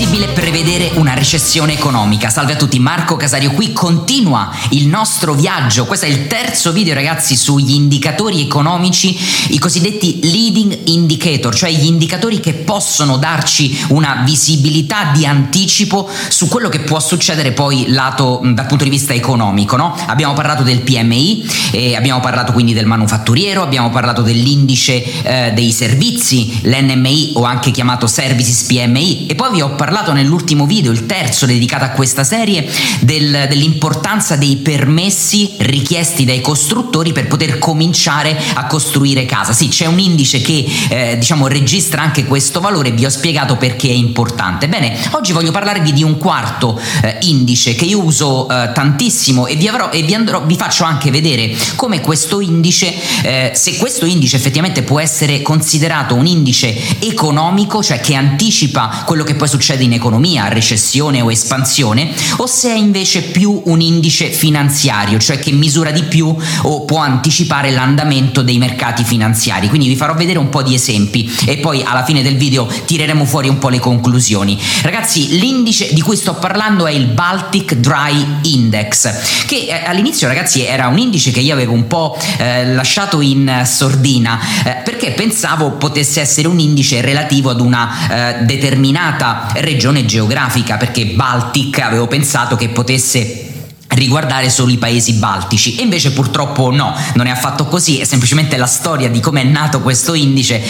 [0.00, 2.30] possibile prevedere una recessione economica?
[2.30, 6.94] Salve a tutti, Marco Casario qui, continua il nostro viaggio, questo è il terzo video
[6.94, 9.14] ragazzi sugli indicatori economici,
[9.50, 16.48] i cosiddetti leading indicator, cioè gli indicatori che possono darci una visibilità di anticipo su
[16.48, 19.94] quello che può succedere poi lato dal punto di vista economico, no?
[20.06, 25.72] Abbiamo parlato del PMI, eh, abbiamo parlato quindi del manufatturiero, abbiamo parlato dell'indice eh, dei
[25.72, 30.92] servizi, l'NMI o anche chiamato Services PMI e poi vi ho ho parlato nell'ultimo video,
[30.92, 32.64] il terzo dedicato a questa serie,
[33.00, 39.52] del, dell'importanza dei permessi richiesti dai costruttori per poter cominciare a costruire casa.
[39.52, 43.88] Sì, c'è un indice che eh, diciamo registra anche questo valore, vi ho spiegato perché
[43.88, 44.68] è importante.
[44.68, 49.56] Bene, oggi voglio parlarvi di un quarto eh, indice che io uso eh, tantissimo e
[49.56, 52.94] vi, avrò, e vi, andrò, vi faccio anche vedere come questo indice,
[53.24, 59.24] eh, se questo indice effettivamente può essere considerato un indice economico, cioè che anticipa quello
[59.24, 63.80] che poi succede succede in economia, recessione o espansione, o se è invece più un
[63.80, 69.68] indice finanziario, cioè che misura di più o può anticipare l'andamento dei mercati finanziari.
[69.68, 73.24] Quindi vi farò vedere un po' di esempi e poi alla fine del video tireremo
[73.24, 74.60] fuori un po' le conclusioni.
[74.82, 80.64] Ragazzi, l'indice di cui sto parlando è il Baltic Dry Index, che eh, all'inizio ragazzi
[80.64, 85.72] era un indice che io avevo un po' eh, lasciato in sordina eh, perché pensavo
[85.72, 89.69] potesse essere un indice relativo ad una eh, determinata regione
[90.04, 93.49] geografica, perché Baltic avevo pensato che potesse
[93.90, 95.76] riguardare solo i paesi baltici.
[95.76, 99.44] E invece purtroppo no, non è affatto così, è semplicemente la storia di come è
[99.44, 100.62] nato questo indice,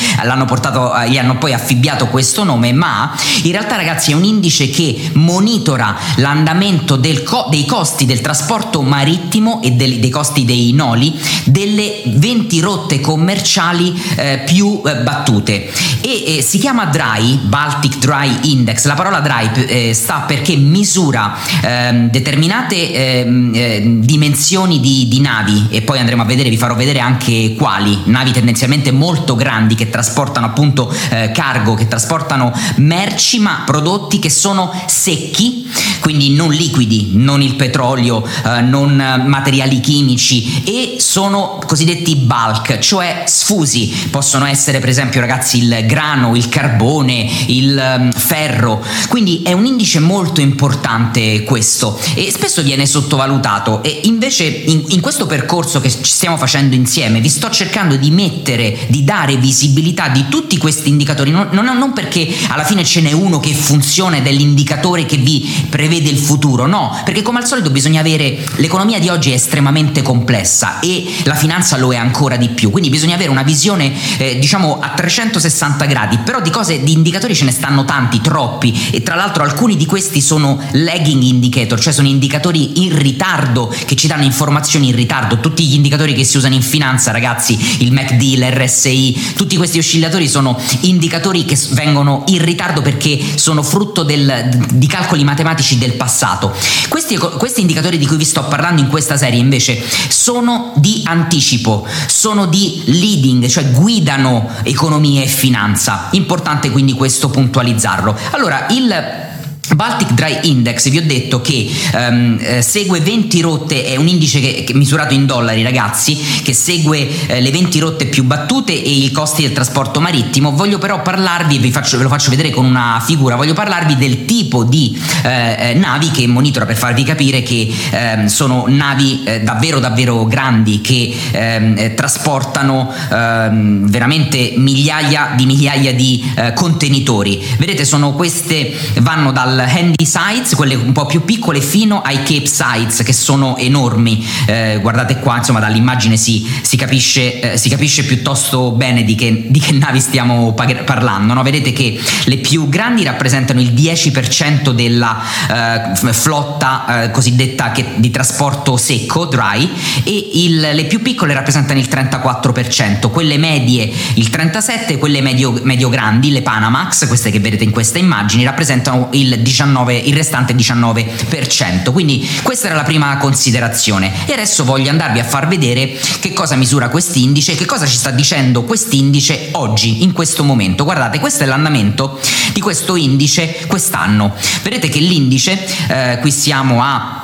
[0.47, 5.11] portato, gli hanno poi affibbiato questo nome, ma in realtà ragazzi è un indice che
[5.15, 12.03] monitora l'andamento co- dei costi del trasporto marittimo e del, dei costi dei noli delle
[12.07, 15.71] 20 rotte commerciali eh, più eh, battute.
[16.01, 21.37] E eh, si chiama DRY, Baltic Dry Index, la parola DRY eh, sta perché misura
[21.63, 26.57] ehm, determinate eh, Ehm, eh, dimensioni di, di, navi e poi andremo a vedere, vi
[26.57, 32.53] farò vedere anche quali, navi tendenzialmente molto grandi che trasportano appunto eh, cargo, che trasportano
[32.77, 35.67] merci ma prodotti che sono secchi,
[36.01, 38.97] quindi non liquidi, non il petrolio, eh, non
[39.27, 46.35] materiali chimici e sono cosiddetti bulk, cioè sfusi, possono essere per esempio ragazzi il grano,
[46.35, 52.87] il carbone, il um, ferro, quindi è un indice molto importante questo e spesso viene
[52.87, 53.83] sottovalutato sottovalutato.
[53.83, 58.11] E invece in, in, questo percorso che ci stiamo facendo insieme vi sto cercando di
[58.11, 63.01] mettere, di dare visibilità di tutti questi indicatori, non, non, non perché alla fine ce
[63.01, 67.39] n'è uno che funziona ed è l'indicatore che vi prevede il futuro, no, perché come
[67.39, 71.97] al solito bisogna avere, l'economia di oggi è estremamente complessa e la finanza lo è
[71.97, 76.51] ancora di più, quindi bisogna avere una visione eh, diciamo a 360 gradi, però di
[76.51, 78.89] cose, di indicatori ce ne stanno tanti, troppi.
[78.91, 83.97] E tra l'altro alcuni di questi sono lagging indicator, cioè sono indicatori in ritardo, che
[83.97, 87.93] ci danno informazioni in ritardo, tutti gli indicatori che si usano in finanza, ragazzi, il
[87.93, 94.49] MACD, l'RSI, tutti questi oscillatori sono indicatori che vengono in ritardo perché sono frutto del,
[94.73, 96.55] di calcoli matematici del passato.
[96.89, 101.87] Questi, questi indicatori di cui vi sto parlando in questa serie invece sono di anticipo,
[102.07, 106.09] sono di leading, cioè guidano economia e finanza.
[106.13, 108.17] Importante quindi questo puntualizzarlo.
[108.33, 109.29] Allora, il
[109.75, 114.41] Baltic Dry Index, vi ho detto che um, eh, segue 20 rotte, è un indice
[114.41, 118.91] che, che misurato in dollari ragazzi, che segue eh, le 20 rotte più battute e
[118.91, 120.53] i costi del trasporto marittimo.
[120.53, 124.25] Voglio però parlarvi, vi faccio, ve lo faccio vedere con una figura, voglio parlarvi del
[124.25, 129.41] tipo di eh, eh navi che monitora per farvi capire che ehm, sono navi eh,
[129.41, 136.19] davvero davvero grandi che ehm, eh, trasportano ehm, veramente migliaia di migliaia di
[136.55, 137.41] contenitori.
[137.59, 142.47] Vedete, sono queste, vanno dal handy sites, quelle un po' più piccole, fino ai cape
[142.47, 144.27] sites che sono enormi.
[144.47, 149.47] Eh, guardate qua, insomma, dall'immagine si, si, capisce, eh, si capisce, piuttosto bene di che,
[149.49, 151.35] di che navi stiamo parlando.
[151.35, 151.43] No?
[151.43, 158.11] Vedete che le più grandi rappresentano il 10% della eh, flotta eh, cosiddetta che, di
[158.11, 159.69] trasporto secco, dry,
[160.05, 165.89] e il, le più piccole rappresentano il 34%, quelle medie il 37%, quelle medio, medio
[165.89, 169.50] grandi, le Panamax, queste che vedete in questa immagine, rappresentano il 19%.
[169.51, 171.93] 19, il restante 19%.
[171.93, 174.13] Quindi questa era la prima considerazione.
[174.27, 178.11] E adesso voglio andarvi a far vedere che cosa misura quest'indice, che cosa ci sta
[178.11, 180.85] dicendo quest'indice oggi, in questo momento.
[180.85, 182.21] Guardate, questo è l'andamento
[182.53, 184.35] di questo indice quest'anno.
[184.63, 187.20] Vedete che l'indice, eh, qui siamo a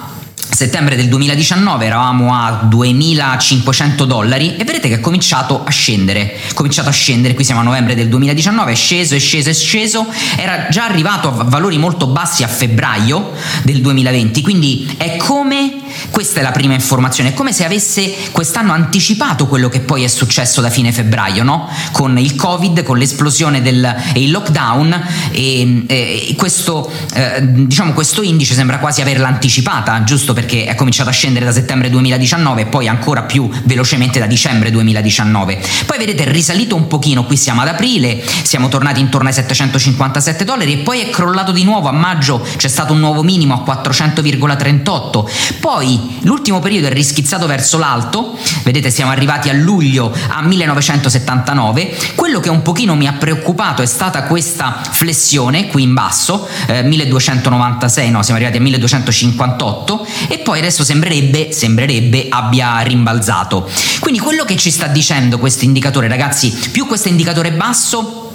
[0.57, 6.55] settembre del 2019 eravamo a 2500 dollari e vedete che è cominciato a scendere, è
[6.55, 10.07] cominciato a scendere, qui siamo a novembre del 2019, è sceso, è sceso, è sceso,
[10.35, 13.33] era già arrivato a valori molto bassi a febbraio
[13.65, 15.75] del 2020, quindi è come
[16.11, 20.09] questa è la prima informazione, è come se avesse quest'anno anticipato quello che poi è
[20.09, 21.69] successo da fine febbraio, no?
[21.93, 28.23] Con il Covid, con l'esplosione del, e il lockdown e, e questo, eh, diciamo, questo
[28.23, 32.67] indice sembra quasi averla anticipata, giusto perché è cominciato a scendere da settembre 2019 e
[32.67, 35.63] poi ancora più velocemente da dicembre 2019.
[35.87, 40.45] Poi vedete è risalito un pochino, qui siamo ad aprile, siamo tornati intorno ai 757
[40.45, 43.81] dollari e poi è crollato di nuovo a maggio, c'è stato un nuovo minimo a
[43.81, 45.59] 400,38.
[45.61, 51.97] Poi poi l'ultimo periodo è rischizzato verso l'alto, vedete siamo arrivati a luglio a 1979,
[52.17, 56.83] quello che un pochino mi ha preoccupato è stata questa flessione qui in basso, eh,
[56.83, 63.71] 1296, no siamo arrivati a 1258 e poi adesso sembrerebbe, sembrerebbe abbia rimbalzato.
[64.01, 68.26] Quindi quello che ci sta dicendo questo indicatore ragazzi, più questo indicatore basso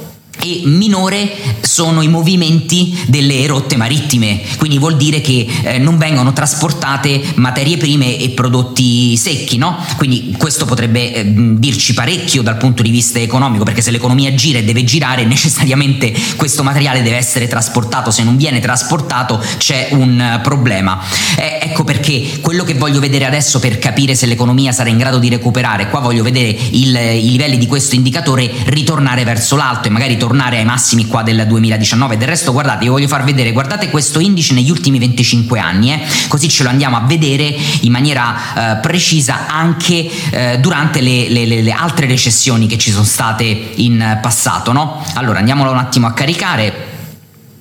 [0.41, 6.33] e minore sono i movimenti delle rotte marittime, quindi vuol dire che eh, non vengono
[6.33, 9.77] trasportate materie prime e prodotti secchi, no?
[9.97, 11.25] Quindi questo potrebbe eh,
[11.57, 16.13] dirci parecchio dal punto di vista economico, perché se l'economia gira e deve girare, necessariamente
[16.35, 20.99] questo materiale deve essere trasportato, se non viene trasportato c'è un problema.
[21.37, 25.19] Eh, ecco perché quello che voglio vedere adesso per capire se l'economia sarà in grado
[25.19, 29.91] di recuperare, qua voglio vedere il, i livelli di questo indicatore ritornare verso l'alto e
[29.91, 32.15] magari tornare tornare ai massimi qua del 2019.
[32.15, 35.99] Del resto, guardate, io voglio far vedere, guardate questo indice negli ultimi 25 anni, eh,
[36.29, 41.45] così ce lo andiamo a vedere in maniera eh, precisa anche eh, durante le, le,
[41.45, 44.71] le, altre recessioni che ci sono state in passato.
[44.71, 45.03] No?
[45.15, 46.87] Allora, andiamolo un attimo a caricare.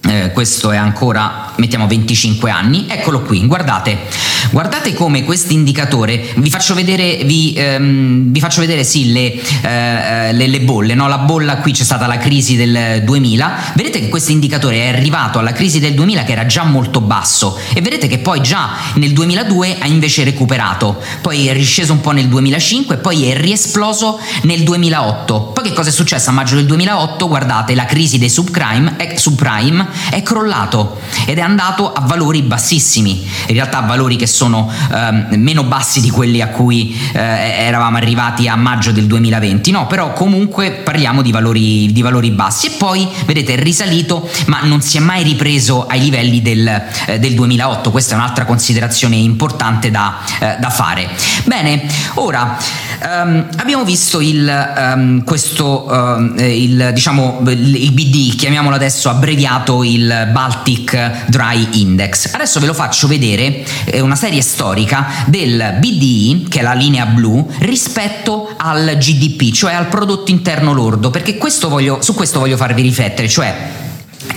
[0.02, 3.98] Eh, questo è ancora, mettiamo 25 anni, eccolo qui, guardate,
[4.50, 10.32] Guardate come questo indicatore, vi faccio vedere, vi, ehm, vi faccio vedere sì, le, eh,
[10.32, 11.06] le, le bolle, no?
[11.06, 15.38] la bolla qui c'è stata la crisi del 2000, vedete che questo indicatore è arrivato
[15.38, 19.12] alla crisi del 2000 che era già molto basso e vedete che poi già nel
[19.12, 24.18] 2002 ha invece recuperato, poi è risceso un po' nel 2005 e poi è riesploso
[24.42, 25.52] nel 2008.
[25.54, 27.28] Poi che cosa è successo a maggio del 2008?
[27.28, 33.28] Guardate, la crisi dei subprime è, subprime è crollato ed è andato a valori bassissimi,
[33.46, 38.48] in realtà valori che sono ehm, meno bassi di quelli a cui eh, eravamo arrivati
[38.48, 43.06] a maggio del 2020, no, però comunque parliamo di valori, di valori bassi e poi
[43.26, 46.66] vedete è risalito ma non si è mai ripreso ai livelli del,
[47.06, 51.08] eh, del 2008, questa è un'altra considerazione importante da, eh, da fare.
[51.44, 51.82] Bene,
[52.14, 52.56] ora
[53.02, 60.28] um, abbiamo visto il, um, questo, um, il, diciamo, il BD, chiamiamolo adesso abbreviato il
[60.32, 62.32] Baltic Dry Index.
[62.34, 67.06] Adesso ve lo faccio vedere eh, una serie storica del BDI, che è la linea
[67.06, 72.56] blu, rispetto al GDP, cioè al prodotto interno lordo, perché questo voglio, su questo voglio
[72.56, 73.88] farvi riflettere, cioè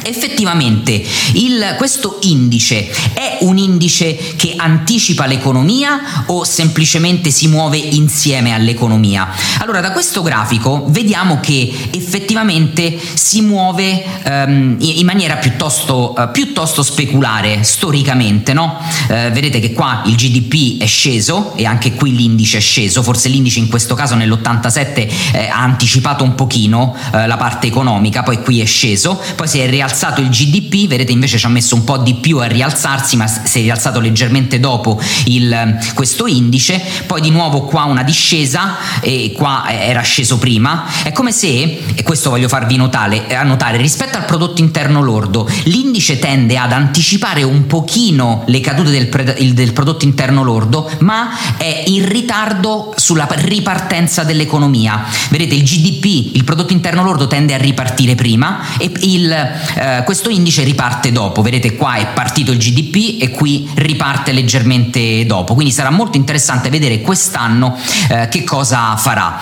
[0.01, 1.01] Effettivamente
[1.33, 9.29] il, questo indice è un indice che anticipa l'economia o semplicemente si muove insieme all'economia?
[9.59, 16.83] Allora da questo grafico vediamo che effettivamente si muove um, in maniera piuttosto, uh, piuttosto
[16.83, 18.77] speculare storicamente, no?
[18.79, 23.29] uh, vedete che qua il GDP è sceso e anche qui l'indice è sceso, forse
[23.29, 28.41] l'indice in questo caso nell'87 eh, ha anticipato un pochino uh, la parte economica, poi
[28.41, 31.75] qui è sceso, poi si è rialzato rialzato il GDP, vedete invece ci ha messo
[31.75, 36.81] un po' di più a rialzarsi, ma si è rialzato leggermente dopo il, questo indice,
[37.05, 42.03] poi di nuovo qua una discesa e qua era sceso prima, è come se, e
[42.03, 47.43] questo voglio farvi notare, a notare rispetto al prodotto interno lordo, l'indice tende ad anticipare
[47.43, 53.27] un pochino le cadute del, pre, del prodotto interno lordo, ma è in ritardo sulla
[53.29, 55.03] ripartenza dell'economia.
[55.29, 59.31] Vedete il GDP, il prodotto interno lordo tende a ripartire prima e il
[59.75, 65.25] eh, questo indice riparte dopo, vedete qua è partito il GDP e qui riparte leggermente
[65.25, 67.77] dopo, quindi sarà molto interessante vedere quest'anno
[68.09, 69.41] eh, che cosa farà.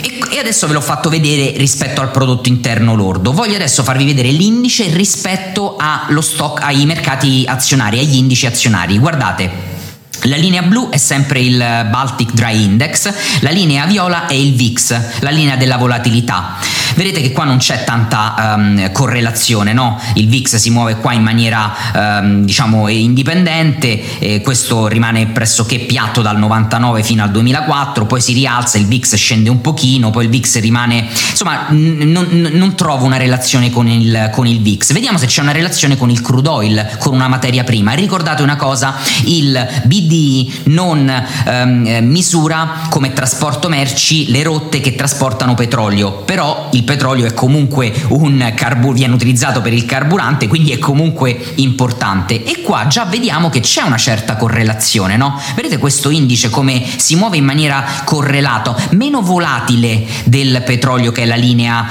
[0.00, 3.32] E, e adesso ve l'ho fatto vedere rispetto al prodotto interno lordo.
[3.32, 8.98] Voglio adesso farvi vedere l'indice rispetto allo stock, ai mercati azionari, agli indici azionari.
[8.98, 9.78] Guardate.
[10.24, 13.10] La linea blu è sempre il Baltic Dry Index,
[13.40, 16.58] la linea viola è il VIX, la linea della volatilità.
[17.02, 19.98] Vedete che qua non c'è tanta um, correlazione, no?
[20.16, 26.20] Il VIX si muove qua in maniera um, diciamo indipendente, eh, questo rimane pressoché piatto
[26.20, 30.30] dal 99 fino al 2004, poi si rialza, il VIX scende un pochino, poi il
[30.30, 34.92] VIX rimane, insomma n- n- non trovo una relazione con il, con il VIX.
[34.92, 37.92] Vediamo se c'è una relazione con il crude oil, con una materia prima.
[37.92, 45.54] Ricordate una cosa, il BDI non um, misura come trasporto merci le rotte che trasportano
[45.54, 50.78] petrolio, però il petrolio è comunque un carbu- viene utilizzato per il carburante, quindi è
[50.78, 52.42] comunque importante.
[52.42, 55.40] E qua già vediamo che c'è una certa correlazione, no?
[55.54, 61.26] Vedete questo indice come si muove in maniera correlata, meno volatile del petrolio che è
[61.26, 61.86] la linea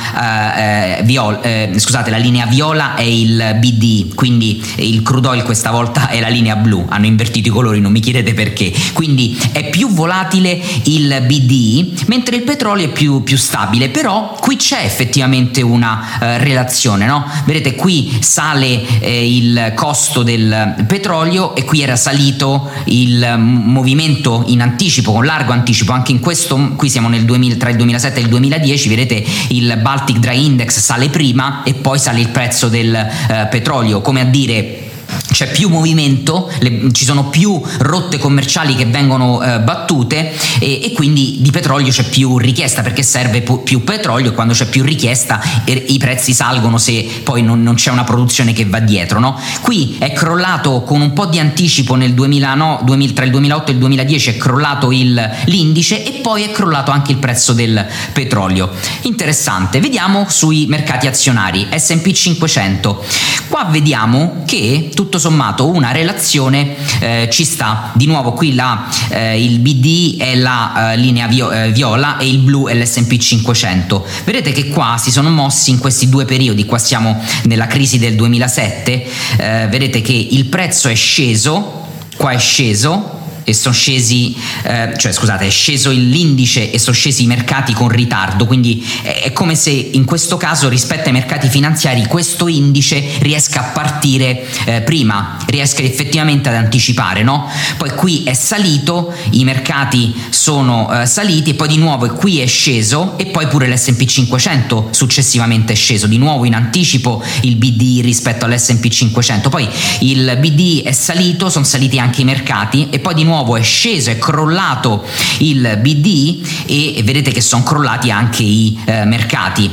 [0.57, 5.43] eh, eh viola, eh, scusate, la linea viola è il BD, quindi il crude oil
[5.43, 8.73] questa volta è la linea blu, hanno invertito i colori, non mi chiedete perché.
[8.91, 14.57] Quindi è più volatile il BD, mentre il petrolio è più, più stabile, però qui
[14.57, 17.25] c'è effettivamente una uh, relazione, no?
[17.45, 24.61] Vedete qui sale eh, il costo del petrolio e qui era salito il movimento in
[24.61, 28.23] anticipo, con largo anticipo, anche in questo, qui siamo nel 2000, tra il 2007 e
[28.23, 32.93] il 2010, vedete il Baltic Dry Index sale prima e poi sale il prezzo del
[32.95, 34.88] eh, petrolio, come a dire
[35.31, 40.91] c'è più movimento, le, ci sono più rotte commerciali che vengono eh, battute e, e,
[40.93, 44.83] quindi di petrolio c'è più richiesta perché serve pu- più petrolio e quando c'è più
[44.83, 49.19] richiesta e, i prezzi salgono se poi non, non, c'è una produzione che va dietro.
[49.19, 49.39] No?
[49.61, 53.73] Qui è crollato con un po' di anticipo nel 2009, 2000, tra il 2008 e
[53.73, 58.71] il 2010 è crollato il, l'indice e poi è crollato anche il prezzo del petrolio.
[59.01, 63.03] Interessante, vediamo sui mercati azionari SP 500.
[63.47, 67.91] Qua vediamo che tutto sommato una relazione eh, ci sta.
[67.93, 72.27] Di nuovo qui la, eh, il BD è la eh, linea vio- eh, viola e
[72.27, 74.05] il blu è l'SP 500.
[74.25, 78.15] Vedete che qua si sono mossi in questi due periodi, qua siamo nella crisi del
[78.15, 81.87] 2007, eh, vedete che il prezzo è sceso,
[82.17, 87.23] qua è sceso, e sono scesi, eh, cioè scusate, è sceso l'indice e sono scesi
[87.23, 92.05] i mercati con ritardo, quindi è come se in questo caso rispetto ai mercati finanziari
[92.05, 97.49] questo indice riesca a partire eh, prima, riesca effettivamente ad anticipare, no?
[97.77, 102.47] Poi qui è salito, i mercati sono eh, saliti e poi di nuovo qui è
[102.47, 108.01] sceso e poi pure l'S&P 500 successivamente è sceso, di nuovo in anticipo il BD
[108.01, 109.67] rispetto all'S&P 500, poi
[110.01, 113.61] il BD è salito, sono saliti anche i mercati e poi di nuovo nuovo è
[113.61, 115.05] sceso, è crollato
[115.39, 119.69] il BD e vedete che sono crollati anche i eh, mercati.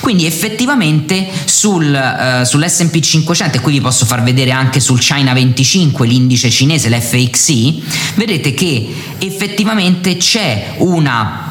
[0.00, 5.32] Quindi effettivamente sul, eh, sull'SP 500, e qui vi posso far vedere anche sul China
[5.32, 7.82] 25, l'indice cinese, l'FXI,
[8.14, 11.49] vedete che effettivamente c'è una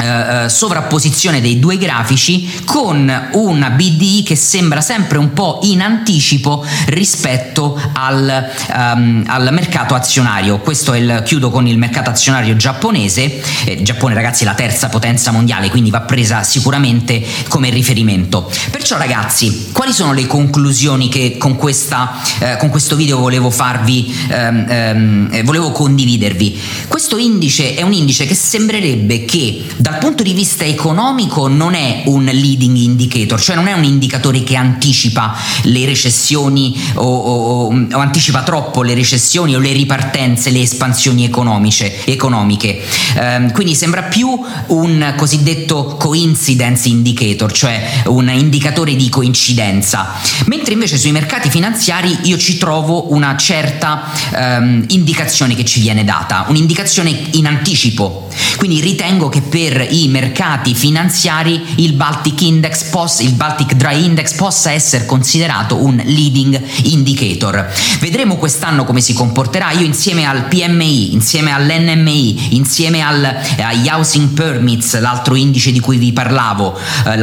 [0.00, 5.82] eh, eh, sovrapposizione dei due grafici con una BDI che sembra sempre un po' in
[5.82, 10.58] anticipo rispetto al, um, al mercato azionario.
[10.58, 13.40] Questo è il, chiudo con il mercato azionario giapponese.
[13.64, 18.50] Eh, Giappone, ragazzi, è la terza potenza mondiale, quindi va presa sicuramente come riferimento.
[18.70, 24.12] Perciò, ragazzi, quali sono le conclusioni che con, questa, eh, con questo video volevo farvi,
[24.28, 26.60] ehm, ehm, volevo condividervi?
[26.88, 32.04] Questo indice è un indice che sembrerebbe che dal punto di vista economico non è
[32.06, 37.98] un leading indicator, cioè non è un indicatore che anticipa le recessioni o, o, o
[37.98, 42.82] anticipa troppo le recessioni o le ripartenze, le espansioni economiche.
[43.14, 44.30] Eh, quindi sembra più
[44.68, 50.14] un cosiddetto coincidence indicator, cioè un indicatore di coincidenza,
[50.46, 56.04] mentre invece sui mercati finanziari io ci trovo una certa ehm, indicazione che ci viene
[56.04, 58.28] data, un'indicazione in anticipo.
[58.56, 64.04] Quindi ritengo che per per i mercati finanziari il Baltic Index possa, il Baltic Dry
[64.04, 67.68] Index possa essere considerato un leading indicator.
[67.98, 69.72] Vedremo quest'anno come si comporterà.
[69.72, 73.24] Io insieme al PMI, insieme all'NMI, insieme al,
[73.58, 77.18] agli housing permits, l'altro indice di cui vi parlavo, eh,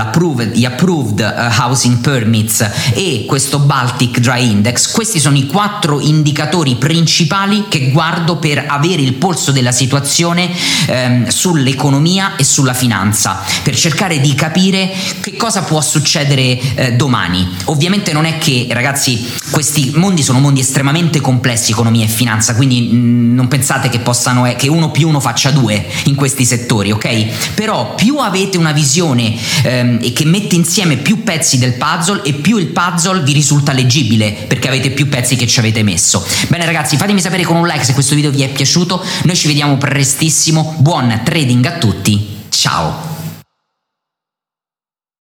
[0.54, 6.76] gli approved uh, housing permits e questo Baltic Dry Index, questi sono i quattro indicatori
[6.76, 10.50] principali che guardo per avere il polso della situazione
[10.88, 17.48] ehm, sull'economia e sulla finanza per cercare di capire che cosa può succedere eh, domani.
[17.66, 22.82] Ovviamente non è che, ragazzi, questi mondi sono mondi estremamente complessi, economia e finanza, quindi
[22.82, 26.92] mh, mm, non pensate che possano che uno più uno faccia due in questi settori,
[26.92, 27.54] ok?
[27.54, 32.34] Però più avete una visione ehm, e che mette insieme più pezzi del puzzle e
[32.34, 36.26] più il puzzle vi risulta leggibile perché avete più pezzi che ci avete messo.
[36.48, 39.04] Bene ragazzi, fatemi sapere con un like se questo video vi è piaciuto.
[39.24, 40.76] Noi ci vediamo prestissimo.
[40.80, 42.31] Buon trading a tutti.
[42.52, 43.11] Ciao!